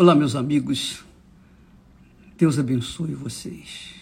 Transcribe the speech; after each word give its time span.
Olá, 0.00 0.14
meus 0.14 0.36
amigos. 0.36 1.04
Deus 2.36 2.56
abençoe 2.56 3.14
vocês. 3.14 3.96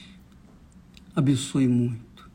Abençoe 1.14 1.66
muito. 1.66 2.30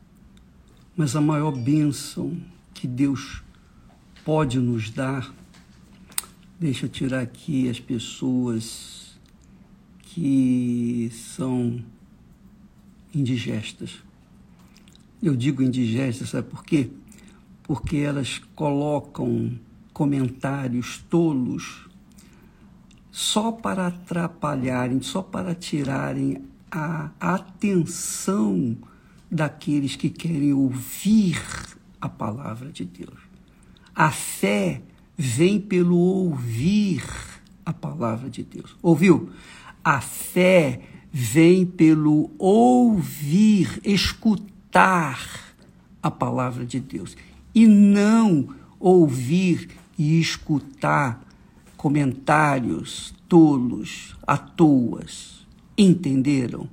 Mas 0.96 1.14
a 1.14 1.20
maior 1.20 1.52
bênção 1.52 2.36
que 2.74 2.88
Deus 2.88 3.40
pode 4.24 4.58
nos 4.58 4.90
dar, 4.90 5.32
deixa 6.58 6.86
eu 6.86 6.90
tirar 6.90 7.20
aqui 7.20 7.68
as 7.68 7.78
pessoas 7.78 9.16
que 10.00 11.08
são 11.14 11.80
indigestas. 13.14 14.02
Eu 15.22 15.36
digo 15.36 15.62
indigestas, 15.62 16.30
sabe 16.30 16.50
por 16.50 16.64
quê? 16.64 16.90
Porque 17.62 17.98
elas 17.98 18.40
colocam 18.56 19.56
comentários 19.92 20.98
tolos 21.08 21.91
só 23.12 23.52
para 23.52 23.88
atrapalharem, 23.88 25.02
só 25.02 25.22
para 25.22 25.54
tirarem 25.54 26.42
a 26.70 27.10
atenção 27.20 28.74
daqueles 29.30 29.94
que 29.94 30.08
querem 30.08 30.54
ouvir 30.54 31.40
a 32.00 32.08
palavra 32.08 32.72
de 32.72 32.86
Deus. 32.86 33.20
A 33.94 34.10
fé 34.10 34.80
vem 35.16 35.60
pelo 35.60 35.98
ouvir 35.98 37.04
a 37.64 37.72
palavra 37.72 38.30
de 38.30 38.42
Deus. 38.42 38.74
Ouviu? 38.82 39.30
A 39.84 40.00
fé 40.00 40.80
vem 41.12 41.66
pelo 41.66 42.30
ouvir, 42.38 43.78
escutar 43.84 45.52
a 46.02 46.10
palavra 46.10 46.64
de 46.64 46.80
Deus 46.80 47.14
e 47.54 47.66
não 47.66 48.48
ouvir 48.80 49.68
e 49.98 50.18
escutar 50.18 51.22
comentários 51.82 53.12
tolos, 53.28 54.14
à 54.24 54.38
toas. 54.38 55.44
Entenderam? 55.76 56.68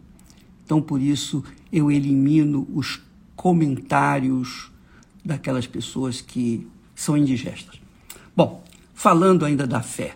Então, 0.63 0.79
por 0.79 1.01
isso, 1.01 1.43
eu 1.73 1.89
elimino 1.89 2.67
os 2.71 3.01
comentários 3.35 4.71
daquelas 5.25 5.65
pessoas 5.65 6.21
que 6.21 6.67
são 6.93 7.17
indigestas. 7.17 7.81
Bom, 8.35 8.63
falando 8.93 9.45
ainda 9.45 9.65
da 9.65 9.81
fé. 9.81 10.15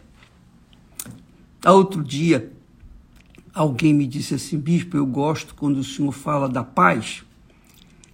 Outro 1.65 2.03
dia, 2.03 2.53
alguém 3.51 3.95
me 3.95 4.05
disse 4.05 4.35
assim, 4.35 4.59
bispo, 4.59 4.95
eu 4.95 5.07
gosto 5.07 5.55
quando 5.55 5.77
o 5.77 5.83
senhor 5.83 6.11
fala 6.11 6.47
da 6.47 6.63
paz, 6.63 7.23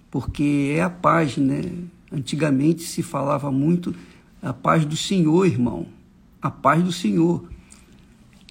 porque 0.09 0.75
é 0.77 0.81
a 0.81 0.89
paz, 0.89 1.35
né? 1.35 1.61
Antigamente 2.09 2.83
se 2.83 3.03
falava 3.03 3.51
muito 3.51 3.93
a 4.41 4.53
paz 4.53 4.85
do 4.85 4.95
Senhor, 4.95 5.45
irmão 5.45 5.98
a 6.41 6.49
paz 6.49 6.83
do 6.83 6.91
Senhor. 6.91 7.47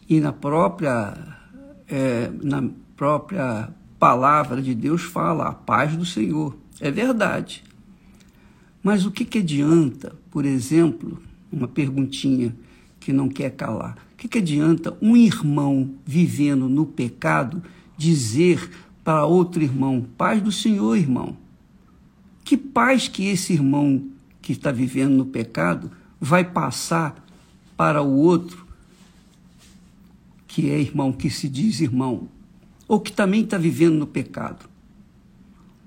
E 0.08 0.20
na 0.20 0.33
própria, 0.33 1.17
é, 1.89 2.31
na 2.42 2.64
própria 2.97 3.72
palavra 3.98 4.62
de 4.62 4.75
Deus 4.75 5.03
fala 5.03 5.48
a 5.48 5.53
paz 5.53 5.97
do 5.97 6.05
Senhor. 6.05 6.56
É 6.81 6.91
verdade. 6.91 7.64
Mas 8.83 9.05
o 9.05 9.11
que, 9.11 9.25
que 9.25 9.39
adianta, 9.39 10.14
por 10.31 10.44
exemplo, 10.44 11.20
uma 11.53 11.66
perguntinha 11.66 12.55
que 13.00 13.12
não 13.12 13.28
quer 13.28 13.50
calar. 13.50 13.97
O 14.12 14.16
que, 14.16 14.28
que 14.28 14.39
adianta 14.39 14.97
um 15.00 15.16
irmão 15.16 15.94
vivendo 16.05 16.69
no 16.69 16.84
pecado 16.84 17.62
dizer 17.97 18.70
para 19.03 19.25
outro 19.25 19.62
irmão, 19.62 20.06
paz 20.16 20.42
do 20.42 20.53
Senhor, 20.53 20.97
irmão? 20.97 21.36
Que 22.44 22.56
paz 22.56 23.09
que 23.09 23.27
esse 23.27 23.53
irmão 23.53 24.09
que 24.42 24.53
está 24.53 24.70
vivendo 24.70 25.14
no 25.14 25.27
pecado 25.27 25.91
vai 26.20 26.44
passar 26.44 27.25
para 27.78 28.02
o 28.02 28.12
outro, 28.12 28.66
que 30.48 30.68
é 30.68 30.80
irmão, 30.80 31.12
que 31.12 31.30
se 31.30 31.48
diz 31.48 31.80
irmão, 31.80 32.28
ou 32.88 32.98
que 32.98 33.12
também 33.12 33.44
está 33.44 33.56
vivendo 33.56 33.94
no 33.94 34.06
pecado. 34.06 34.68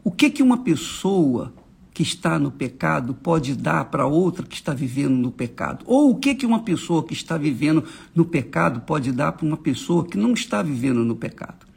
O 0.02 0.10
que 0.10 0.30
que 0.30 0.42
uma 0.42 0.60
pessoa 0.60 1.54
que 1.94 2.02
está 2.02 2.40
no 2.40 2.50
pecado 2.50 3.14
pode 3.14 3.54
dar 3.56 3.86
para 3.86 4.08
outra 4.08 4.46
que 4.46 4.56
está 4.56 4.74
vivendo 4.74 5.16
no 5.16 5.34
pecado? 5.34 5.84
Ou 5.86 6.12
o 6.12 6.16
que 6.16 6.34
que 6.34 6.46
uma 6.46 6.64
pessoa 6.64 7.04
que 7.04 7.14
está 7.14 7.38
vivendo 7.38 7.84
no 8.16 8.24
pecado 8.24 8.80
pode 8.82 9.12
dar 9.12 9.34
para 9.34 9.46
uma 9.46 9.58
pessoa 9.58 10.08
que 10.08 10.18
não 10.18 10.32
está 10.32 10.64
vivendo 10.64 11.04
no 11.04 11.18
pecado? 11.18 11.68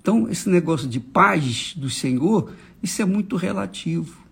Então, 0.00 0.28
esse 0.28 0.48
negócio 0.48 0.88
de 0.88 0.98
paz 0.98 1.74
do 1.76 1.88
Senhor, 1.88 2.52
isso 2.82 3.00
é 3.00 3.04
muito 3.04 3.36
relativo. 3.36 4.27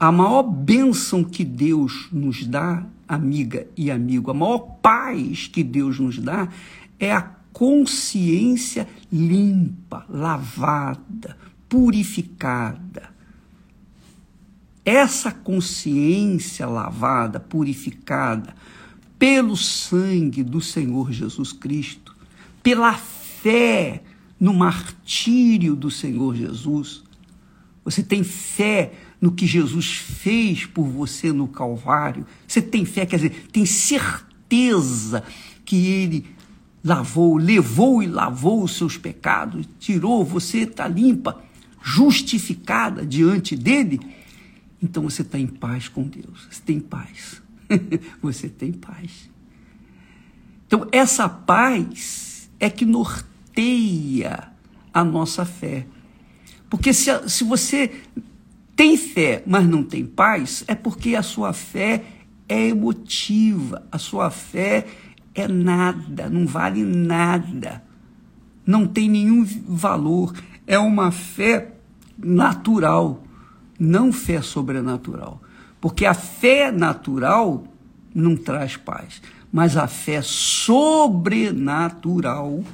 A 0.00 0.10
maior 0.10 0.42
bênção 0.42 1.22
que 1.22 1.44
Deus 1.44 2.08
nos 2.10 2.46
dá, 2.46 2.86
amiga 3.06 3.66
e 3.76 3.90
amigo, 3.90 4.30
a 4.30 4.34
maior 4.34 4.58
paz 4.80 5.46
que 5.46 5.62
Deus 5.62 5.98
nos 5.98 6.18
dá 6.18 6.48
é 6.98 7.12
a 7.12 7.20
consciência 7.52 8.88
limpa, 9.12 10.06
lavada, 10.08 11.36
purificada. 11.68 13.10
Essa 14.86 15.30
consciência 15.32 16.66
lavada, 16.66 17.38
purificada 17.38 18.54
pelo 19.18 19.54
sangue 19.54 20.42
do 20.42 20.62
Senhor 20.62 21.12
Jesus 21.12 21.52
Cristo, 21.52 22.16
pela 22.62 22.94
fé 22.94 24.02
no 24.40 24.54
martírio 24.54 25.76
do 25.76 25.90
Senhor 25.90 26.34
Jesus, 26.34 27.02
você 27.84 28.02
tem 28.02 28.24
fé 28.24 28.92
no 29.20 29.32
que 29.32 29.46
Jesus 29.46 29.92
fez 29.92 30.66
por 30.66 30.86
você 30.86 31.32
no 31.32 31.46
Calvário. 31.46 32.26
Você 32.46 32.62
tem 32.62 32.84
fé, 32.84 33.04
quer 33.04 33.16
dizer, 33.16 33.48
tem 33.52 33.66
certeza 33.66 35.22
que 35.64 35.86
Ele 35.86 36.26
lavou, 36.82 37.36
levou 37.36 38.02
e 38.02 38.06
lavou 38.06 38.62
os 38.62 38.76
seus 38.76 38.96
pecados, 38.96 39.68
tirou, 39.78 40.24
você 40.24 40.60
está 40.60 40.88
limpa, 40.88 41.42
justificada 41.82 43.04
diante 43.04 43.54
dele. 43.56 44.00
Então 44.82 45.02
você 45.02 45.22
está 45.22 45.38
em 45.38 45.46
paz 45.46 45.88
com 45.88 46.02
Deus. 46.04 46.48
Você 46.50 46.62
tem 46.62 46.80
paz. 46.80 47.42
você 48.22 48.48
tem 48.48 48.72
paz. 48.72 49.30
Então, 50.70 50.86
essa 50.92 51.28
paz 51.28 52.48
é 52.60 52.70
que 52.70 52.86
norteia 52.86 54.52
a 54.94 55.02
nossa 55.02 55.44
fé. 55.44 55.84
Porque 56.68 56.92
se, 56.92 57.10
se 57.28 57.42
você 57.42 57.92
tem 58.80 58.96
fé, 58.96 59.42
mas 59.46 59.68
não 59.68 59.82
tem 59.82 60.06
paz, 60.06 60.64
é 60.66 60.74
porque 60.74 61.14
a 61.14 61.22
sua 61.22 61.52
fé 61.52 62.02
é 62.48 62.68
emotiva, 62.68 63.86
a 63.92 63.98
sua 63.98 64.30
fé 64.30 64.86
é 65.34 65.46
nada, 65.46 66.30
não 66.30 66.46
vale 66.46 66.82
nada, 66.82 67.84
não 68.64 68.86
tem 68.86 69.06
nenhum 69.06 69.44
valor, 69.68 70.32
é 70.66 70.78
uma 70.78 71.10
fé 71.10 71.74
natural, 72.16 73.22
não 73.78 74.10
fé 74.10 74.40
sobrenatural. 74.40 75.42
Porque 75.78 76.06
a 76.06 76.14
fé 76.14 76.72
natural 76.72 77.64
não 78.14 78.34
traz 78.34 78.78
paz, 78.78 79.20
mas 79.52 79.76
a 79.76 79.86
fé 79.86 80.22
sobrenatural 80.22 82.64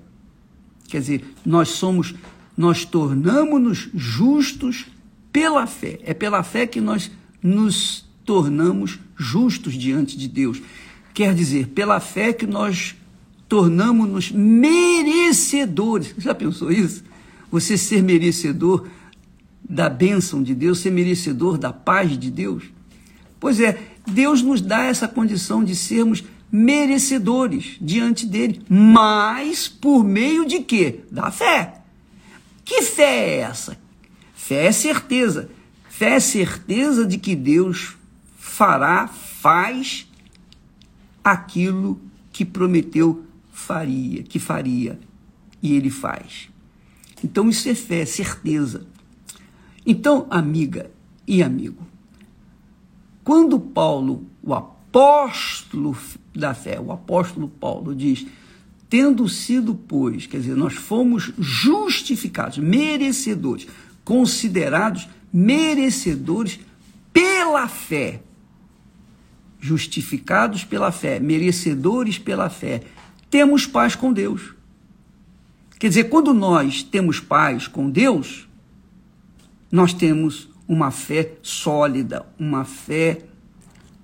quer 0.87 1.01
dizer, 1.01 1.25
nós 1.45 1.71
somos, 1.71 2.15
nós 2.57 2.85
tornamos-nos 2.85 3.89
justos 3.95 4.87
pela 5.33 5.67
fé. 5.67 5.99
É 6.03 6.13
pela 6.13 6.43
fé 6.43 6.67
que 6.67 6.81
nós 6.81 7.09
nos 7.43 8.05
tornamos 8.25 8.99
justos 9.17 9.75
diante 9.75 10.19
de 10.19 10.29
Deus. 10.29 10.61
Quer 11.15 11.35
dizer, 11.35 11.69
pela 11.69 12.01
fé 12.01 12.33
que 12.33 12.47
nós 12.47 12.97
tornamos-nos 13.49 14.31
merecedores. 14.31 16.15
Já 16.19 16.35
pensou 16.35 16.71
isso? 16.71 17.03
Você 17.51 17.79
ser 17.79 18.03
merecedor 18.03 18.87
da 19.69 19.89
bênção 19.89 20.43
de 20.43 20.55
Deus, 20.55 20.81
ser 20.81 20.91
merecedor 20.91 21.59
da 21.59 21.73
paz 21.73 22.19
de 22.19 22.31
Deus? 22.31 22.65
Pois 23.39 23.61
é, 23.61 23.79
Deus 24.07 24.43
nos 24.43 24.61
dá 24.61 24.85
essa 24.85 25.09
condição 25.09 25.65
de 25.65 25.75
sermos 25.75 26.25
merecedores 26.53 27.77
diante 27.81 28.27
dele, 28.27 28.63
mas 28.69 29.69
por 29.69 30.05
meio 30.05 30.45
de 30.47 30.61
quê? 30.61 31.01
Da 31.11 31.31
fé. 31.31 31.83
Que 32.65 32.83
fé 32.83 33.29
é 33.29 33.41
essa? 33.41 33.79
Fé 34.35 34.67
é 34.67 34.73
certeza. 34.73 35.51
Fé 35.89 36.17
é 36.17 36.21
certeza 36.21 37.07
de 37.07 37.19
que 37.19 37.37
Deus 37.37 37.97
fará, 38.37 39.09
faz 39.09 40.09
aquilo 41.23 42.01
que 42.33 42.45
prometeu 42.45 43.25
faria, 43.61 44.23
que 44.23 44.39
faria, 44.39 44.99
e 45.63 45.75
ele 45.75 45.91
faz. 45.91 46.49
Então 47.23 47.49
isso 47.49 47.69
é 47.69 47.75
fé, 47.75 48.05
certeza. 48.07 48.87
Então, 49.91 50.29
amiga 50.31 50.89
e 51.27 51.43
amigo, 51.43 51.85
quando 53.25 53.59
Paulo, 53.59 54.25
o 54.41 54.55
apóstolo 54.55 55.99
da 56.33 56.55
fé, 56.55 56.79
o 56.79 56.93
apóstolo 56.93 57.49
Paulo 57.49 57.93
diz: 57.93 58.25
tendo 58.89 59.29
sido, 59.29 59.75
pois, 59.75 60.27
quer 60.27 60.37
dizer, 60.37 60.55
nós 60.55 60.75
fomos 60.75 61.33
justificados, 61.37 62.59
merecedores, 62.59 63.67
considerados 64.05 65.09
merecedores 65.33 66.61
pela 67.13 67.67
fé. 67.67 68.23
Justificados 69.59 70.63
pela 70.63 70.93
fé, 70.93 71.19
merecedores 71.19 72.17
pela 72.17 72.49
fé, 72.49 72.85
temos 73.29 73.67
paz 73.67 73.97
com 73.97 74.13
Deus. 74.13 74.55
Quer 75.81 75.89
dizer, 75.89 76.05
quando 76.05 76.33
nós 76.33 76.85
temos 76.85 77.19
paz 77.19 77.67
com 77.67 77.91
Deus, 77.91 78.49
nós 79.71 79.93
temos 79.93 80.49
uma 80.67 80.91
fé 80.91 81.33
sólida, 81.43 82.27
uma 82.39 82.65
fé 82.65 83.23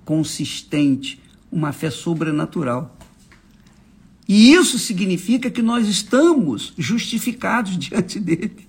consistente, 0.05 1.21
uma 1.51 1.73
fé 1.73 1.91
sobrenatural. 1.91 2.97
E 4.29 4.53
isso 4.53 4.79
significa 4.79 5.51
que 5.51 5.63
nós 5.63 5.89
estamos 5.89 6.73
justificados 6.77 7.77
diante 7.79 8.19
dele. 8.19 8.67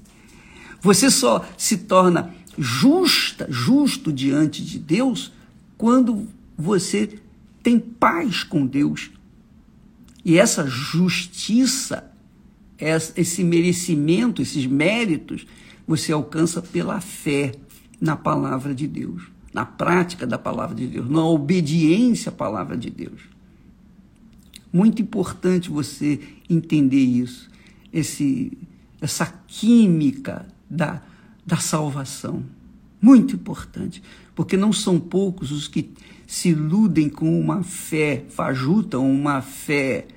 Você 0.81 1.09
só 1.09 1.47
se 1.57 1.77
torna 1.79 2.33
justa, 2.57 3.47
justo 3.49 4.11
diante 4.11 4.63
de 4.63 4.79
Deus 4.79 5.31
quando 5.77 6.27
você 6.57 7.19
tem 7.61 7.79
paz 7.79 8.43
com 8.43 8.65
Deus. 8.65 9.11
E 10.23 10.37
essa 10.37 10.67
justiça, 10.67 12.11
esse 13.15 13.43
merecimento, 13.43 14.41
esses 14.41 14.65
méritos, 14.65 15.45
você 15.87 16.11
alcança 16.11 16.61
pela 16.61 16.99
fé 16.99 17.53
na 17.99 18.15
palavra 18.17 18.75
de 18.75 18.85
Deus, 18.85 19.23
na 19.53 19.65
prática 19.65 20.27
da 20.27 20.37
palavra 20.37 20.75
de 20.75 20.85
Deus, 20.85 21.09
na 21.09 21.23
obediência 21.23 22.29
à 22.29 22.33
palavra 22.33 22.77
de 22.77 22.89
Deus. 22.89 23.21
Muito 24.71 25.01
importante 25.01 25.69
você 25.69 26.19
entender 26.49 26.97
isso, 26.97 27.49
esse, 27.91 28.55
essa 29.01 29.25
química 29.47 30.45
da, 30.69 31.01
da 31.45 31.57
salvação. 31.57 32.43
Muito 33.01 33.35
importante, 33.35 34.03
porque 34.35 34.57
não 34.57 34.73
são 34.73 34.99
poucos 34.99 35.51
os 35.51 35.67
que 35.67 35.93
se 36.25 36.49
iludem 36.49 37.09
com 37.09 37.39
uma 37.39 37.63
fé 37.63 38.25
fajuta, 38.29 38.99
uma 38.99 39.41
fé 39.41 40.07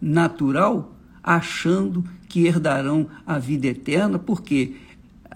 natural, 0.00 0.94
achando 1.22 2.04
que 2.28 2.46
herdarão 2.46 3.08
a 3.26 3.38
vida 3.38 3.66
eterna, 3.66 4.18
porque 4.18 4.76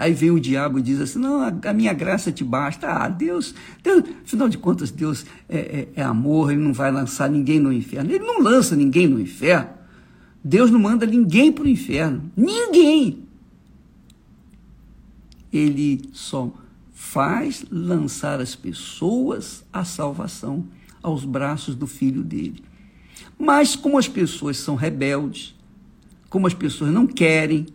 aí 0.00 0.12
vem 0.12 0.30
o 0.30 0.40
diabo 0.40 0.78
e 0.78 0.82
diz 0.82 1.00
assim: 1.00 1.18
não, 1.18 1.42
a, 1.42 1.72
minha 1.72 1.92
graça 1.92 2.32
te 2.32 2.42
basta. 2.42 2.88
Ah, 2.88 3.08
Deus, 3.08 3.54
Deus 3.82 4.04
afinal 4.24 4.48
de 4.48 4.58
contas, 4.58 4.90
Deus 4.90 5.24
é, 5.48 5.58
é, 5.58 5.88
é 5.96 6.02
amor, 6.02 6.50
ele 6.50 6.60
não 6.60 6.72
vai 6.72 6.90
lançar 6.90 7.28
ninguém 7.28 7.60
no 7.60 7.72
inferno. 7.72 8.10
Ele 8.10 8.24
não 8.24 8.40
lança 8.40 8.74
ninguém 8.74 9.06
no 9.06 9.20
inferno. 9.20 9.70
Deus 10.42 10.70
não 10.70 10.80
manda 10.80 11.06
ninguém 11.06 11.52
para 11.52 11.64
o 11.64 11.68
inferno. 11.68 12.30
Ninguém 12.36 13.28
ele 15.52 16.00
só 16.12 16.52
faz 16.92 17.64
lançar 17.70 18.40
as 18.40 18.54
pessoas 18.54 19.64
à 19.72 19.84
salvação, 19.84 20.64
aos 21.02 21.24
braços 21.24 21.74
do 21.74 21.86
filho 21.86 22.22
dele. 22.22 22.62
Mas 23.38 23.74
como 23.74 23.98
as 23.98 24.06
pessoas 24.06 24.58
são 24.58 24.74
rebeldes, 24.76 25.54
como 26.28 26.46
as 26.46 26.54
pessoas 26.54 26.92
não 26.92 27.06
querem 27.06 27.66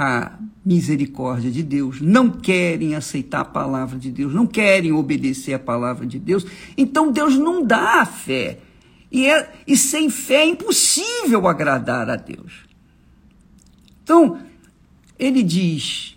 a 0.00 0.38
misericórdia 0.64 1.50
de 1.50 1.60
Deus, 1.60 2.00
não 2.00 2.30
querem 2.30 2.94
aceitar 2.94 3.40
a 3.40 3.44
palavra 3.44 3.98
de 3.98 4.12
Deus, 4.12 4.32
não 4.32 4.46
querem 4.46 4.92
obedecer 4.92 5.54
a 5.54 5.58
palavra 5.58 6.06
de 6.06 6.20
Deus, 6.20 6.46
então 6.76 7.10
Deus 7.10 7.36
não 7.36 7.66
dá 7.66 8.02
a 8.02 8.06
fé. 8.06 8.60
E, 9.10 9.26
é, 9.26 9.52
e 9.66 9.76
sem 9.76 10.08
fé 10.08 10.42
é 10.42 10.46
impossível 10.46 11.48
agradar 11.48 12.08
a 12.08 12.14
Deus. 12.14 12.60
Então, 14.04 14.38
ele 15.18 15.42
diz 15.42 16.16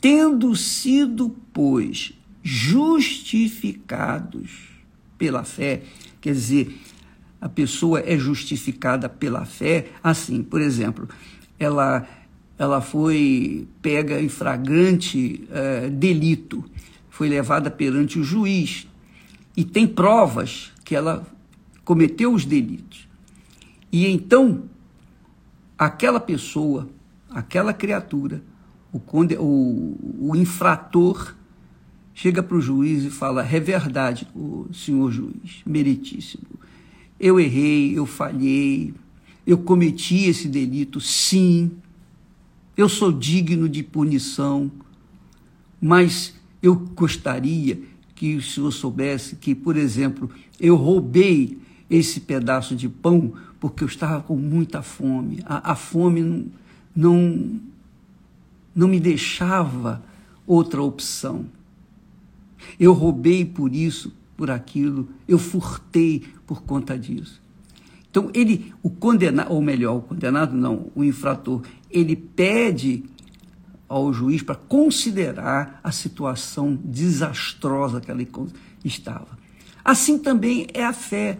tendo 0.00 0.56
sido, 0.56 1.36
pois, 1.52 2.12
justificados 2.42 4.50
pela 5.16 5.44
fé, 5.44 5.82
quer 6.20 6.32
dizer, 6.32 6.76
a 7.40 7.48
pessoa 7.48 8.00
é 8.00 8.18
justificada 8.18 9.08
pela 9.08 9.44
fé, 9.44 9.92
assim, 10.02 10.42
por 10.42 10.60
exemplo, 10.60 11.08
ela, 11.58 12.06
ela 12.58 12.80
foi 12.80 13.68
pega 13.80 14.20
em 14.20 14.28
flagrante 14.28 15.46
é, 15.50 15.88
delito, 15.88 16.64
foi 17.08 17.28
levada 17.28 17.70
perante 17.70 18.18
o 18.18 18.24
juiz 18.24 18.86
e 19.56 19.64
tem 19.64 19.86
provas 19.86 20.72
que 20.84 20.94
ela 20.94 21.26
cometeu 21.84 22.34
os 22.34 22.44
delitos. 22.44 23.08
E 23.90 24.06
então, 24.06 24.64
aquela 25.78 26.20
pessoa, 26.20 26.88
aquela 27.30 27.72
criatura, 27.72 28.42
o, 28.92 28.98
conde, 28.98 29.36
o, 29.38 29.96
o 30.20 30.36
infrator 30.36 31.34
chega 32.14 32.42
para 32.42 32.56
o 32.56 32.60
juiz 32.60 33.04
e 33.04 33.10
fala: 33.10 33.46
é 33.46 33.60
verdade, 33.60 34.28
o 34.34 34.66
senhor 34.72 35.10
juiz, 35.10 35.62
meritíssimo. 35.64 36.44
Eu 37.18 37.40
errei, 37.40 37.98
eu 37.98 38.06
falhei, 38.06 38.94
eu 39.46 39.58
cometi 39.58 40.24
esse 40.24 40.48
delito, 40.48 41.00
sim. 41.00 41.70
Eu 42.78 42.88
sou 42.88 43.10
digno 43.10 43.68
de 43.68 43.82
punição, 43.82 44.70
mas 45.80 46.32
eu 46.62 46.76
gostaria 46.76 47.82
que 48.14 48.36
o 48.36 48.40
senhor 48.40 48.70
soubesse 48.70 49.34
que, 49.34 49.52
por 49.52 49.76
exemplo, 49.76 50.30
eu 50.60 50.76
roubei 50.76 51.58
esse 51.90 52.20
pedaço 52.20 52.76
de 52.76 52.88
pão 52.88 53.32
porque 53.58 53.82
eu 53.82 53.88
estava 53.88 54.22
com 54.22 54.36
muita 54.36 54.80
fome. 54.80 55.42
A, 55.44 55.72
a 55.72 55.74
fome 55.74 56.22
não, 56.22 56.46
não, 56.94 57.60
não 58.72 58.86
me 58.86 59.00
deixava 59.00 60.00
outra 60.46 60.80
opção. 60.80 61.46
Eu 62.78 62.92
roubei 62.92 63.44
por 63.44 63.74
isso, 63.74 64.14
por 64.36 64.52
aquilo, 64.52 65.08
eu 65.26 65.36
furtei 65.36 66.28
por 66.46 66.62
conta 66.62 66.96
disso. 66.96 67.42
Então 68.08 68.30
ele, 68.32 68.72
o 68.82 68.88
condenado, 68.88 69.52
ou 69.52 69.60
melhor, 69.60 69.96
o 69.96 70.02
condenado 70.02 70.56
não, 70.56 70.92
o 70.94 71.02
infrator, 71.02 71.62
ele 71.90 72.16
pede 72.16 73.04
ao 73.88 74.12
juiz 74.12 74.42
para 74.42 74.54
considerar 74.54 75.80
a 75.82 75.90
situação 75.90 76.78
desastrosa 76.84 78.00
que 78.00 78.10
ele 78.10 78.28
estava. 78.84 79.38
Assim 79.84 80.18
também 80.18 80.66
é 80.74 80.84
a 80.84 80.92
fé. 80.92 81.38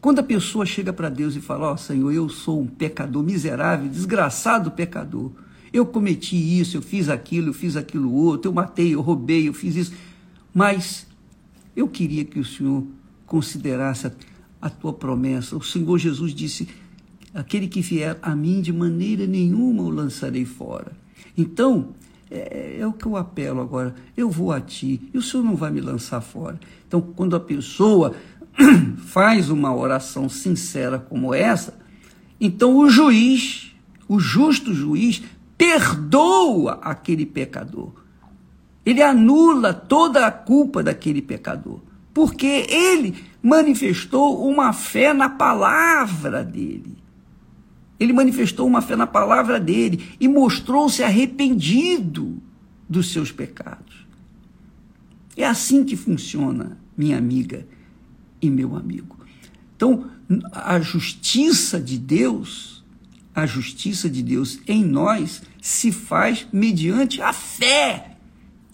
Quando 0.00 0.18
a 0.18 0.22
pessoa 0.22 0.64
chega 0.64 0.92
para 0.92 1.10
Deus 1.10 1.36
e 1.36 1.40
fala: 1.40 1.70
Ó 1.70 1.74
oh, 1.74 1.76
Senhor, 1.76 2.10
eu 2.10 2.28
sou 2.28 2.60
um 2.60 2.66
pecador 2.66 3.22
miserável, 3.22 3.88
desgraçado 3.88 4.70
pecador. 4.70 5.30
Eu 5.72 5.86
cometi 5.86 6.36
isso, 6.60 6.76
eu 6.76 6.82
fiz 6.82 7.08
aquilo, 7.08 7.48
eu 7.48 7.54
fiz 7.54 7.76
aquilo 7.76 8.12
outro, 8.12 8.50
eu 8.50 8.54
matei, 8.54 8.94
eu 8.94 9.00
roubei, 9.00 9.48
eu 9.48 9.54
fiz 9.54 9.76
isso. 9.76 9.92
Mas 10.52 11.06
eu 11.76 11.88
queria 11.88 12.24
que 12.24 12.38
o 12.38 12.44
Senhor 12.44 12.86
considerasse 13.26 14.10
a 14.60 14.68
tua 14.68 14.92
promessa. 14.92 15.56
O 15.56 15.62
Senhor 15.62 15.98
Jesus 15.98 16.34
disse: 16.34 16.68
aquele 17.34 17.68
que 17.68 17.80
vier 17.80 18.18
a 18.20 18.34
mim, 18.34 18.60
de 18.60 18.72
maneira 18.72 19.26
nenhuma 19.26 19.82
o 19.82 19.90
lançarei 19.90 20.44
fora. 20.44 20.92
Então, 21.36 21.94
é, 22.30 22.78
é, 22.80 22.86
o 22.86 22.92
que 22.92 23.04
eu 23.04 23.16
apelo 23.16 23.60
agora. 23.60 23.94
Eu 24.16 24.30
vou 24.30 24.52
a 24.52 24.60
ti 24.60 25.10
e 25.12 25.18
o 25.18 25.22
Senhor 25.22 25.42
não 25.42 25.54
vai 25.54 25.70
me 25.70 25.80
lançar 25.80 26.20
fora. 26.20 26.58
Então, 26.88 27.00
quando 27.00 27.36
a 27.36 27.40
pessoa 27.40 28.14
faz 29.06 29.50
uma 29.50 29.74
oração 29.74 30.28
sincera 30.28 30.98
como 30.98 31.34
essa, 31.34 31.78
então 32.40 32.76
o 32.76 32.88
juiz, 32.88 33.74
o 34.08 34.18
justo 34.18 34.72
juiz, 34.72 35.22
perdoa 35.58 36.80
aquele 36.82 37.26
pecador. 37.26 37.92
Ele 38.84 39.02
anula 39.02 39.72
toda 39.72 40.26
a 40.26 40.30
culpa 40.30 40.82
daquele 40.82 41.22
pecador, 41.22 41.80
porque 42.12 42.66
ele 42.68 43.14
manifestou 43.42 44.48
uma 44.48 44.72
fé 44.72 45.12
na 45.12 45.28
palavra 45.28 46.42
dele. 46.42 47.01
Ele 48.02 48.12
manifestou 48.12 48.66
uma 48.66 48.82
fé 48.82 48.96
na 48.96 49.06
palavra 49.06 49.60
dele 49.60 50.16
e 50.18 50.26
mostrou-se 50.26 51.02
arrependido 51.02 52.42
dos 52.88 53.12
seus 53.12 53.30
pecados. 53.30 54.06
É 55.36 55.46
assim 55.46 55.84
que 55.84 55.96
funciona, 55.96 56.78
minha 56.96 57.16
amiga 57.16 57.66
e 58.40 58.50
meu 58.50 58.76
amigo. 58.76 59.18
Então, 59.76 60.10
a 60.52 60.80
justiça 60.80 61.80
de 61.80 61.98
Deus 61.98 62.72
a 63.34 63.46
justiça 63.46 64.10
de 64.10 64.22
Deus 64.22 64.58
em 64.68 64.84
nós 64.84 65.42
se 65.60 65.90
faz 65.90 66.46
mediante 66.52 67.22
a 67.22 67.32
fé. 67.32 68.16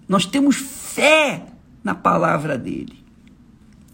Nós 0.08 0.26
temos 0.26 0.56
fé 0.56 1.46
na 1.84 1.94
palavra 1.94 2.58
dele. 2.58 2.98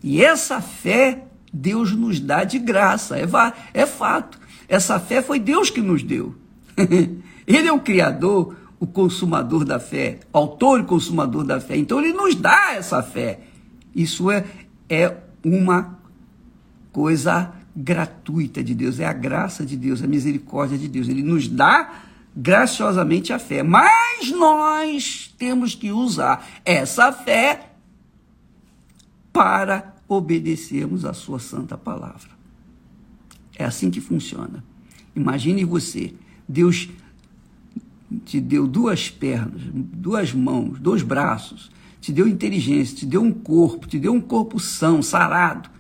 E 0.02 0.24
essa 0.24 0.60
fé 0.60 1.24
Deus 1.52 1.92
nos 1.92 2.18
dá 2.18 2.44
de 2.44 2.58
graça, 2.58 3.16
é, 3.18 3.26
é 3.72 3.86
fato. 3.86 4.40
Essa 4.68 4.98
fé 4.98 5.22
foi 5.22 5.38
Deus 5.38 5.70
que 5.70 5.80
nos 5.80 6.02
deu. 6.02 6.34
ele 7.46 7.68
é 7.68 7.72
o 7.72 7.80
Criador, 7.80 8.56
o 8.80 8.86
consumador 8.86 9.64
da 9.64 9.78
fé, 9.78 10.20
autor 10.32 10.80
e 10.80 10.84
consumador 10.84 11.44
da 11.44 11.60
fé. 11.60 11.76
Então 11.76 12.00
ele 12.00 12.12
nos 12.12 12.34
dá 12.34 12.74
essa 12.74 13.02
fé. 13.02 13.40
Isso 13.94 14.30
é, 14.30 14.44
é 14.88 15.16
uma 15.44 15.98
coisa 16.92 17.52
gratuita 17.74 18.62
de 18.62 18.74
Deus, 18.74 19.00
é 19.00 19.06
a 19.06 19.12
graça 19.12 19.64
de 19.64 19.76
Deus, 19.76 20.02
a 20.02 20.06
misericórdia 20.06 20.78
de 20.78 20.88
Deus. 20.88 21.08
Ele 21.08 21.22
nos 21.22 21.48
dá 21.48 22.02
graciosamente 22.36 23.32
a 23.32 23.38
fé, 23.38 23.62
mas 23.62 24.30
nós 24.30 25.34
temos 25.38 25.74
que 25.74 25.92
usar 25.92 26.46
essa 26.64 27.12
fé 27.12 27.70
para 29.32 29.94
obedecermos 30.08 31.04
a 31.04 31.12
sua 31.12 31.38
santa 31.38 31.76
palavra. 31.76 32.33
É 33.56 33.64
assim 33.64 33.90
que 33.90 34.00
funciona. 34.00 34.64
Imagine 35.14 35.64
você, 35.64 36.12
Deus 36.48 36.88
te 38.24 38.40
deu 38.40 38.66
duas 38.66 39.10
pernas, 39.10 39.62
duas 39.72 40.32
mãos, 40.32 40.78
dois 40.78 41.02
braços, 41.02 41.70
te 42.00 42.12
deu 42.12 42.28
inteligência, 42.28 42.96
te 42.96 43.06
deu 43.06 43.22
um 43.22 43.32
corpo, 43.32 43.86
te 43.86 43.98
deu 43.98 44.12
um 44.12 44.20
corpo 44.20 44.60
são, 44.60 45.02
sarado 45.02 45.70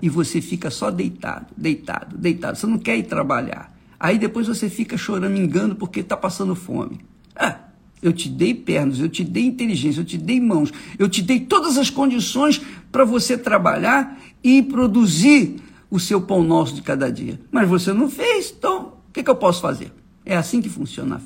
e 0.00 0.08
você 0.08 0.40
fica 0.40 0.70
só 0.70 0.90
deitado, 0.90 1.46
deitado, 1.56 2.16
deitado. 2.16 2.56
Você 2.56 2.66
não 2.66 2.78
quer 2.78 2.96
ir 2.96 3.04
trabalhar. 3.04 3.76
Aí 3.98 4.18
depois 4.18 4.46
você 4.46 4.70
fica 4.70 4.96
chorando, 4.96 5.36
engano 5.36 5.74
porque 5.74 6.00
está 6.00 6.16
passando 6.16 6.54
fome. 6.54 7.00
Ah, 7.34 7.58
eu 8.00 8.12
te 8.12 8.28
dei 8.28 8.54
pernas, 8.54 9.00
eu 9.00 9.08
te 9.08 9.24
dei 9.24 9.44
inteligência, 9.44 10.00
eu 10.00 10.04
te 10.04 10.16
dei 10.16 10.40
mãos, 10.40 10.72
eu 10.98 11.08
te 11.08 11.20
dei 11.20 11.40
todas 11.40 11.76
as 11.76 11.90
condições 11.90 12.60
para 12.92 13.04
você 13.04 13.36
trabalhar 13.36 14.20
e 14.42 14.62
produzir 14.62 15.56
o 15.90 15.98
seu 15.98 16.20
pão 16.20 16.42
nosso 16.42 16.74
de 16.74 16.82
cada 16.82 17.10
dia. 17.10 17.40
Mas 17.50 17.68
você 17.68 17.92
não 17.92 18.10
fez, 18.10 18.54
então 18.56 18.94
o 19.08 19.12
que, 19.12 19.22
que 19.22 19.30
eu 19.30 19.36
posso 19.36 19.60
fazer? 19.60 19.92
É 20.24 20.36
assim 20.36 20.60
que 20.60 20.68
funciona 20.68 21.20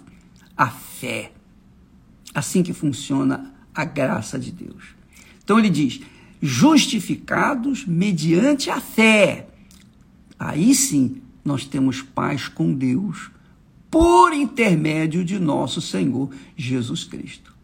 a 0.56 0.68
fé. 0.68 1.32
Assim 2.34 2.62
que 2.62 2.72
funciona 2.72 3.52
a 3.74 3.84
graça 3.84 4.38
de 4.38 4.52
Deus. 4.52 4.84
Então 5.42 5.58
ele 5.58 5.70
diz: 5.70 6.00
justificados 6.40 7.84
mediante 7.86 8.70
a 8.70 8.80
fé. 8.80 9.48
Aí 10.38 10.74
sim 10.74 11.22
nós 11.44 11.64
temos 11.64 12.02
paz 12.02 12.48
com 12.48 12.72
Deus 12.72 13.30
por 13.90 14.32
intermédio 14.32 15.24
de 15.24 15.38
nosso 15.38 15.80
Senhor 15.80 16.30
Jesus 16.56 17.04
Cristo. 17.04 17.54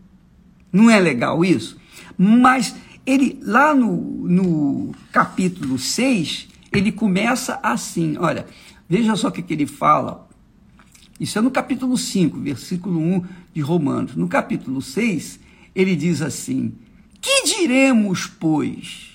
Não 0.73 0.91
é 0.91 1.01
legal 1.01 1.45
isso? 1.45 1.79
Mas 2.17 2.75
ele 3.07 3.39
lá 3.43 3.75
no, 3.75 3.97
no 4.29 4.95
capítulo 5.11 5.79
6, 5.79 6.49
ele 6.73 6.93
começa 6.93 7.59
assim, 7.63 8.17
olha, 8.19 8.47
veja 8.89 9.17
só 9.17 9.29
o 9.29 9.33
que, 9.33 9.43
que 9.43 9.53
ele 9.53 9.67
fala. 9.67 10.29
Isso 11.19 11.39
é 11.39 11.43
no 11.43 11.51
capítulo 11.51 11.97
5, 11.97 12.39
versículo 12.39 13.01
1 13.01 13.25
de 13.55 13.61
Romanos. 13.61 14.15
No 14.15 14.29
capítulo 14.29 14.81
6, 14.81 15.41
ele 15.75 15.97
diz 15.97 16.23
assim: 16.23 16.75
que 17.21 17.45
diremos, 17.45 18.27
pois? 18.27 19.11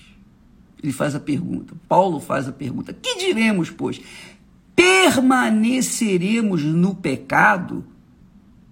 Ele 0.82 0.92
faz 0.92 1.14
a 1.14 1.20
pergunta. 1.20 1.74
Paulo 1.88 2.20
faz 2.20 2.46
a 2.46 2.52
pergunta. 2.52 2.92
Que 2.92 3.16
diremos, 3.18 3.70
pois? 3.70 4.00
Permaneceremos 4.76 6.62
no 6.62 6.94
pecado 6.94 7.84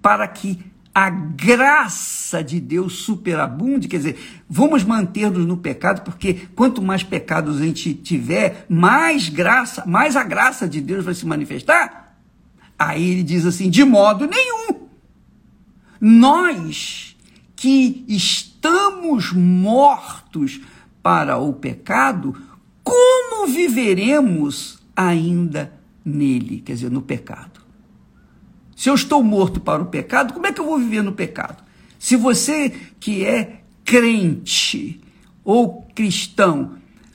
para 0.02 0.28
que 0.28 0.58
a 0.94 1.08
graça 1.08 2.44
de 2.44 2.60
Deus 2.60 3.04
superabunde, 3.04 3.88
quer 3.88 3.96
dizer, 3.96 4.42
vamos 4.48 4.84
manter-nos 4.84 5.46
no 5.46 5.56
pecado, 5.56 6.02
porque 6.02 6.48
quanto 6.54 6.82
mais 6.82 7.02
pecados 7.02 7.60
a 7.60 7.64
gente 7.64 7.94
tiver, 7.94 8.66
mais 8.68 9.28
graça, 9.28 9.84
mais 9.86 10.16
a 10.16 10.22
graça 10.22 10.68
de 10.68 10.80
Deus 10.80 11.04
vai 11.04 11.14
se 11.14 11.24
manifestar. 11.24 12.18
Aí 12.78 13.10
ele 13.10 13.22
diz 13.22 13.46
assim: 13.46 13.70
de 13.70 13.84
modo 13.84 14.26
nenhum. 14.26 14.88
Nós 16.00 17.16
que 17.56 18.04
estamos 18.08 19.32
mortos 19.32 20.60
para 21.02 21.38
o 21.38 21.52
pecado, 21.52 22.36
como 22.82 23.46
viveremos 23.46 24.78
ainda 24.96 25.72
nele? 26.04 26.60
Quer 26.60 26.74
dizer, 26.74 26.90
no 26.90 27.02
pecado. 27.02 27.61
Se 28.82 28.90
eu 28.90 28.96
estou 28.96 29.22
morto 29.22 29.60
para 29.60 29.80
o 29.80 29.86
pecado, 29.86 30.34
como 30.34 30.44
é 30.44 30.52
que 30.52 30.60
eu 30.60 30.64
vou 30.64 30.76
viver 30.76 31.02
no 31.02 31.12
pecado? 31.12 31.62
Se 32.00 32.16
você 32.16 32.68
que 32.98 33.24
é 33.24 33.60
crente 33.84 35.00
ou 35.44 35.82
cristão 35.94 36.72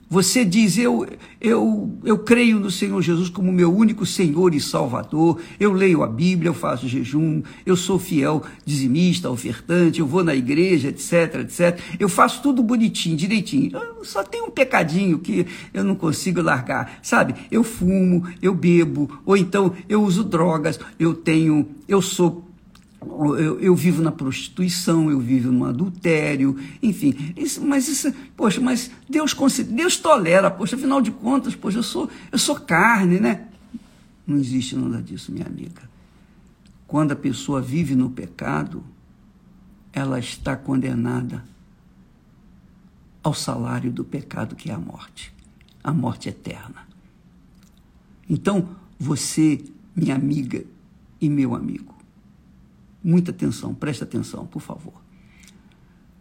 você 0.10 0.46
diz, 0.46 0.78
eu, 0.78 1.06
eu, 1.42 1.92
eu 2.04 2.18
creio 2.20 2.60
no 2.60 2.72
Senhor 2.72 3.02
Jesus 3.02 3.30
como 3.30 3.52
meu 3.52 3.74
único 3.76 4.06
Senhor 4.06 4.56
e 4.56 4.62
Salvador, 4.62 5.42
eu 5.60 5.74
leio 5.74 6.02
a 6.02 6.08
Bíblia, 6.08 6.50
eu 6.50 6.54
faço 6.54 6.88
jejum, 6.88 7.44
eu 7.66 7.76
sou 7.76 8.00
fiel 8.00 8.42
dizimista, 8.66 9.30
ofertante, 9.30 10.00
eu 10.00 10.08
vou 10.08 10.24
na 10.24 10.34
igreja, 10.34 10.88
etc, 10.88 11.42
etc. 11.42 11.80
Eu 12.00 12.08
faço 12.08 12.42
tudo 12.42 12.64
bonitinho, 12.64 13.18
direitinho. 13.18 13.72
Eu 13.76 14.06
só 14.06 14.24
tem 14.24 14.42
um 14.42 14.50
pecadinho 14.50 15.20
que 15.20 15.46
eu 15.74 15.84
não 15.84 15.96
consigo 15.96 16.42
largar, 16.42 17.00
sabe? 17.02 17.36
Eu 17.52 17.64
fumo, 17.64 18.26
eu 18.42 18.54
bebo, 18.54 19.20
ou 19.26 19.36
então 19.36 19.74
eu 19.90 20.02
uso 20.02 20.24
drogas, 20.24 20.80
eu 20.98 21.14
tenho, 21.14 21.68
eu 21.86 22.02
sou 22.02 22.48
eu, 23.02 23.60
eu, 23.60 23.76
vivo 23.76 24.02
na 24.02 24.12
prostituição, 24.12 25.10
eu 25.12 25.20
vivo 25.20 25.52
no 25.52 25.66
adultério, 25.66 26.58
enfim. 26.82 27.34
Isso, 27.36 27.64
mas 27.64 27.88
isso, 27.88 28.12
poxa, 28.36 28.60
mas 28.60 28.90
Deus, 29.08 29.36
Deus 29.70 29.98
tolera, 29.98 30.50
poxa, 30.50 30.76
afinal 30.76 31.02
de 31.02 31.12
contas, 31.12 31.56
poxa, 31.56 31.78
eu 31.80 31.84
sou, 31.84 32.10
eu 32.32 32.38
sou 32.38 32.56
carne, 32.56 33.20
né? 33.20 33.48
Não 34.26 34.38
existe 34.38 34.76
nada 34.76 35.02
disso, 35.02 35.32
minha 35.32 35.46
amiga. 35.46 35.88
Quando 36.88 37.12
a 37.12 37.16
pessoa 37.16 37.62
vive 37.62 37.96
no 37.96 38.10
pecado, 38.10 38.84
ela 39.94 40.20
está 40.20 40.56
condenada 40.56 41.44
ao 43.24 43.34
salário 43.34 43.92
do 43.92 44.04
pecado, 44.04 44.56
que 44.56 44.70
é 44.70 44.74
a 44.74 44.80
morte, 44.80 45.34
a 45.84 45.94
morte 45.94 46.30
eterna. 46.30 46.88
Então, 48.30 48.70
você, 49.00 49.64
minha 49.96 50.16
amiga 50.16 50.64
e 51.20 51.30
meu 51.30 51.56
amigo, 51.56 51.97
muita 53.08 53.32
atenção, 53.32 53.74
presta 53.74 54.04
atenção, 54.04 54.46
por 54.46 54.62
favor. 54.62 55.02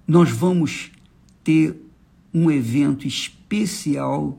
Nós 0.06 0.30
vamos 0.30 0.92
ter 1.42 1.82
um 2.32 2.48
evento 2.48 3.08
especial 3.08 4.38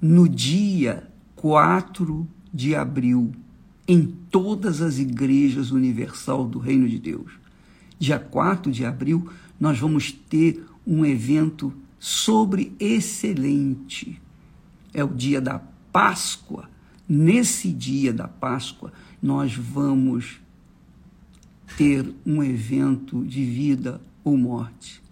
no 0.00 0.28
dia 0.28 1.10
4 1.34 2.28
de 2.54 2.76
abril, 2.76 3.32
em 3.88 4.06
todas 4.30 4.80
as 4.80 5.00
igrejas 5.00 5.72
universal 5.72 6.46
do 6.46 6.60
Reino 6.60 6.88
de 6.88 7.00
Deus. 7.00 7.32
Dia 7.98 8.20
4 8.20 8.70
de 8.70 8.84
abril, 8.84 9.28
nós 9.58 9.80
vamos 9.80 10.12
ter 10.12 10.64
um 10.86 11.04
evento 11.04 11.74
sobre 11.98 12.72
excelente. 12.78 14.22
É 14.94 15.02
o 15.02 15.08
dia 15.08 15.40
da 15.40 15.58
Páscoa. 15.92 16.70
Nesse 17.08 17.72
dia 17.72 18.12
da 18.12 18.28
Páscoa, 18.28 18.92
nós 19.20 19.56
vamos 19.56 20.38
ter 21.76 22.08
um 22.24 22.42
evento 22.42 23.24
de 23.24 23.44
vida 23.44 24.00
ou 24.24 24.36
morte, 24.36 25.02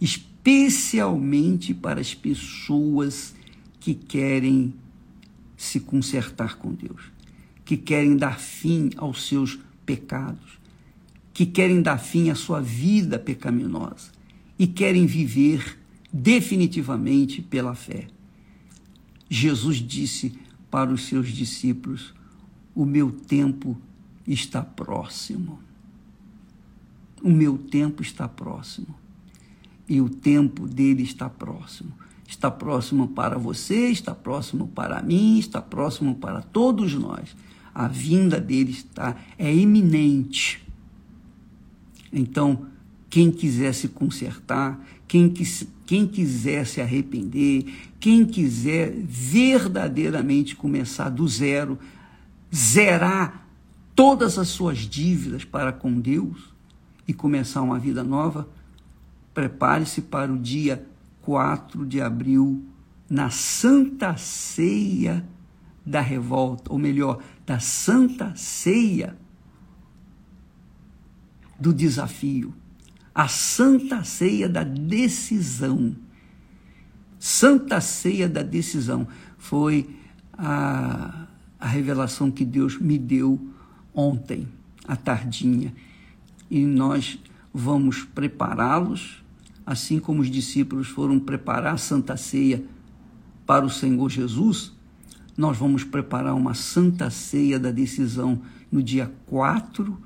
especialmente 0.00 1.72
para 1.72 2.00
as 2.00 2.14
pessoas 2.14 3.34
que 3.80 3.94
querem 3.94 4.74
se 5.56 5.80
consertar 5.80 6.56
com 6.56 6.72
Deus, 6.72 7.02
que 7.64 7.76
querem 7.76 8.16
dar 8.16 8.38
fim 8.38 8.90
aos 8.96 9.26
seus 9.26 9.58
pecados, 9.86 10.58
que 11.32 11.46
querem 11.46 11.80
dar 11.80 11.98
fim 11.98 12.30
à 12.30 12.34
sua 12.34 12.60
vida 12.60 13.18
pecaminosa 13.18 14.10
e 14.58 14.66
querem 14.66 15.06
viver 15.06 15.78
definitivamente 16.12 17.40
pela 17.40 17.74
fé. 17.74 18.08
Jesus 19.28 19.76
disse 19.76 20.34
para 20.70 20.92
os 20.92 21.06
seus 21.06 21.28
discípulos: 21.28 22.12
O 22.74 22.84
meu 22.84 23.10
tempo 23.10 23.80
está 24.26 24.62
próximo. 24.62 25.58
O 27.22 27.30
meu 27.30 27.56
tempo 27.56 28.02
está 28.02 28.28
próximo. 28.28 28.94
E 29.88 30.00
o 30.00 30.08
tempo 30.08 30.66
dele 30.66 31.02
está 31.02 31.28
próximo. 31.28 31.92
Está 32.26 32.50
próximo 32.50 33.08
para 33.08 33.38
você, 33.38 33.90
está 33.90 34.14
próximo 34.14 34.68
para 34.68 35.02
mim, 35.02 35.38
está 35.38 35.60
próximo 35.60 36.14
para 36.14 36.40
todos 36.40 36.94
nós. 36.94 37.36
A 37.74 37.88
vinda 37.88 38.40
dele 38.40 38.70
está 38.70 39.16
é 39.38 39.54
iminente. 39.54 40.66
Então, 42.12 42.66
quem 43.08 43.30
quiser 43.30 43.74
se 43.74 43.88
consertar, 43.88 44.82
quem, 45.06 45.28
quis, 45.28 45.66
quem 45.84 46.06
quiser 46.06 46.66
se 46.66 46.80
arrepender, 46.80 47.66
quem 48.00 48.24
quiser 48.24 48.90
verdadeiramente 49.04 50.56
começar 50.56 51.10
do 51.10 51.28
zero, 51.28 51.78
zerar 52.54 53.41
todas 53.94 54.38
as 54.38 54.48
suas 54.48 54.78
dívidas 54.78 55.44
para 55.44 55.72
com 55.72 56.00
Deus 56.00 56.52
e 57.06 57.12
começar 57.12 57.62
uma 57.62 57.78
vida 57.78 58.02
nova, 58.02 58.48
prepare-se 59.34 60.02
para 60.02 60.32
o 60.32 60.38
dia 60.38 60.86
4 61.22 61.86
de 61.86 62.00
abril, 62.00 62.64
na 63.08 63.30
Santa 63.30 64.16
Ceia 64.16 65.24
da 65.84 66.00
Revolta, 66.00 66.72
ou 66.72 66.78
melhor, 66.78 67.22
da 67.44 67.58
Santa 67.58 68.34
Ceia 68.34 69.16
do 71.58 71.72
desafio, 71.72 72.54
a 73.14 73.28
Santa 73.28 74.02
Ceia 74.02 74.48
da 74.48 74.64
decisão. 74.64 75.94
Santa 77.18 77.80
Ceia 77.80 78.28
da 78.28 78.42
decisão 78.42 79.06
foi 79.36 79.94
a, 80.32 81.26
a 81.60 81.66
revelação 81.68 82.30
que 82.30 82.44
Deus 82.44 82.78
me 82.78 82.98
deu 82.98 83.51
ontem, 83.94 84.48
à 84.86 84.96
tardinha. 84.96 85.72
E 86.50 86.64
nós 86.64 87.18
vamos 87.52 88.04
prepará-los, 88.04 89.22
assim 89.64 89.98
como 89.98 90.22
os 90.22 90.30
discípulos 90.30 90.88
foram 90.88 91.18
preparar 91.18 91.74
a 91.74 91.78
Santa 91.78 92.16
Ceia 92.16 92.64
para 93.46 93.64
o 93.64 93.70
Senhor 93.70 94.08
Jesus, 94.08 94.72
nós 95.36 95.56
vamos 95.56 95.82
preparar 95.82 96.34
uma 96.34 96.54
Santa 96.54 97.10
Ceia 97.10 97.58
da 97.58 97.70
decisão 97.70 98.42
no 98.70 98.82
dia 98.82 99.12
4 99.26 99.98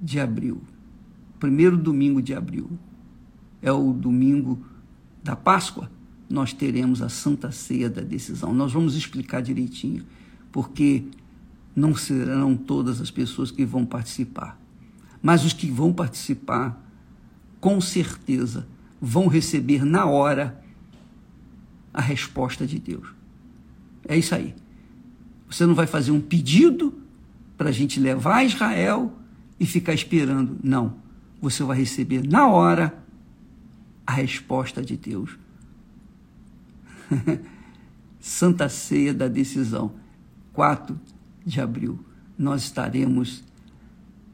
de 0.00 0.20
abril, 0.20 0.60
primeiro 1.38 1.76
domingo 1.76 2.20
de 2.20 2.34
abril. 2.34 2.70
É 3.60 3.72
o 3.72 3.92
domingo 3.92 4.64
da 5.22 5.34
Páscoa 5.34 5.90
nós 6.28 6.52
teremos 6.52 7.00
a 7.00 7.08
Santa 7.08 7.50
Ceia 7.50 7.88
da 7.88 8.02
decisão. 8.02 8.52
Nós 8.52 8.72
vamos 8.72 8.94
explicar 8.94 9.40
direitinho, 9.40 10.04
porque 10.52 11.04
não 11.74 11.94
serão 11.94 12.56
todas 12.56 13.00
as 13.00 13.10
pessoas 13.10 13.50
que 13.50 13.64
vão 13.64 13.84
participar. 13.84 14.58
Mas 15.22 15.44
os 15.44 15.52
que 15.52 15.70
vão 15.70 15.92
participar, 15.92 16.80
com 17.60 17.80
certeza, 17.80 18.66
vão 19.00 19.26
receber 19.26 19.84
na 19.84 20.06
hora 20.06 20.62
a 21.92 22.00
resposta 22.00 22.66
de 22.66 22.78
Deus. 22.78 23.08
É 24.06 24.16
isso 24.16 24.34
aí. 24.34 24.54
Você 25.48 25.66
não 25.66 25.74
vai 25.74 25.86
fazer 25.86 26.10
um 26.10 26.20
pedido 26.20 26.94
para 27.56 27.70
a 27.70 27.72
gente 27.72 27.98
levar 27.98 28.36
a 28.36 28.44
Israel 28.44 29.12
e 29.58 29.66
ficar 29.66 29.94
esperando. 29.94 30.58
Não. 30.62 30.96
Você 31.40 31.62
vai 31.62 31.78
receber 31.78 32.26
na 32.26 32.48
hora 32.48 33.02
a 34.06 34.12
resposta 34.12 34.82
de 34.82 34.96
Deus. 34.96 35.38
Santa 38.20 38.68
Ceia 38.68 39.14
da 39.14 39.28
Decisão, 39.28 39.92
4 40.52 40.98
de 41.44 41.60
abril. 41.60 41.98
Nós 42.36 42.62
estaremos 42.62 43.44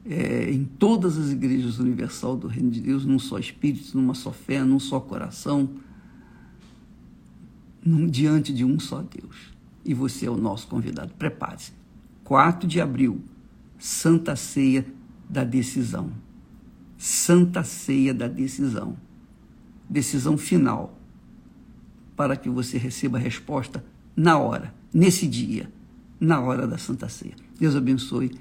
é, 0.05 0.51
em 0.51 0.63
todas 0.63 1.17
as 1.17 1.31
igrejas 1.31 1.79
universal 1.79 2.37
do 2.37 2.47
Reino 2.47 2.69
de 2.69 2.79
Deus, 2.79 3.05
num 3.05 3.19
só 3.19 3.39
espírito, 3.39 3.97
numa 3.97 4.13
só 4.13 4.31
fé, 4.31 4.63
num 4.63 4.79
só 4.79 4.99
coração, 4.99 5.69
num, 7.83 8.07
diante 8.07 8.53
de 8.53 8.63
um 8.63 8.79
só 8.79 9.01
Deus. 9.01 9.53
E 9.83 9.93
você 9.93 10.25
é 10.25 10.29
o 10.29 10.37
nosso 10.37 10.67
convidado. 10.67 11.13
Prepare-se. 11.15 11.71
4 12.23 12.67
de 12.67 12.81
abril, 12.81 13.21
Santa 13.77 14.35
Ceia 14.35 14.85
da 15.29 15.43
Decisão. 15.43 16.11
Santa 16.97 17.63
Ceia 17.63 18.13
da 18.13 18.27
Decisão. 18.27 18.97
Decisão 19.89 20.37
final 20.37 20.97
para 22.15 22.35
que 22.35 22.49
você 22.49 22.77
receba 22.77 23.17
a 23.17 23.21
resposta 23.21 23.83
na 24.15 24.37
hora, 24.37 24.73
nesse 24.93 25.27
dia, 25.27 25.69
na 26.19 26.39
hora 26.39 26.67
da 26.67 26.77
Santa 26.77 27.09
Ceia. 27.09 27.35
Deus 27.59 27.75
abençoe 27.75 28.31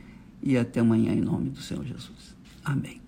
e 0.43 0.57
até 0.57 0.81
amanhã 0.81 1.13
em 1.13 1.21
nome 1.21 1.51
do 1.51 1.61
Senhor 1.61 1.85
Jesus. 1.85 2.35
Amém. 2.65 3.04